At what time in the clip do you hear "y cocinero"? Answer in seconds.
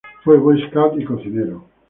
0.99-1.63